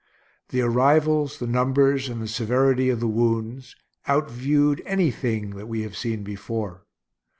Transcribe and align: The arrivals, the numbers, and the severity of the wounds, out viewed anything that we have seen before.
The 0.49 0.61
arrivals, 0.61 1.37
the 1.37 1.45
numbers, 1.45 2.09
and 2.09 2.23
the 2.23 2.27
severity 2.27 2.89
of 2.89 2.99
the 2.99 3.07
wounds, 3.07 3.75
out 4.07 4.31
viewed 4.31 4.81
anything 4.83 5.51
that 5.51 5.67
we 5.67 5.83
have 5.83 5.95
seen 5.95 6.23
before. 6.23 6.87